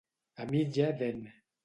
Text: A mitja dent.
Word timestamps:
A 0.41 0.43
mitja 0.53 0.87
dent. 1.03 1.21